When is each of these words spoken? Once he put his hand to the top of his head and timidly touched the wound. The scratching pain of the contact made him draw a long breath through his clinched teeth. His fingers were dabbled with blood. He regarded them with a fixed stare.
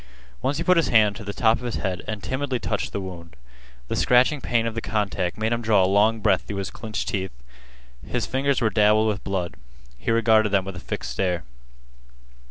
Once 0.41 0.57
he 0.57 0.63
put 0.63 0.77
his 0.77 0.87
hand 0.87 1.15
to 1.15 1.23
the 1.23 1.31
top 1.31 1.59
of 1.59 1.63
his 1.63 1.75
head 1.75 2.01
and 2.07 2.23
timidly 2.23 2.57
touched 2.57 2.91
the 2.91 2.99
wound. 2.99 3.35
The 3.87 3.95
scratching 3.95 4.41
pain 4.41 4.65
of 4.65 4.73
the 4.73 4.81
contact 4.81 5.37
made 5.37 5.53
him 5.53 5.61
draw 5.61 5.83
a 5.83 5.85
long 5.85 6.21
breath 6.21 6.41
through 6.47 6.57
his 6.57 6.71
clinched 6.71 7.07
teeth. 7.09 7.29
His 8.03 8.25
fingers 8.25 8.61
were 8.61 8.71
dabbled 8.71 9.07
with 9.09 9.23
blood. 9.23 9.53
He 9.99 10.09
regarded 10.09 10.49
them 10.51 10.65
with 10.65 10.75
a 10.75 10.79
fixed 10.79 11.11
stare. 11.11 11.43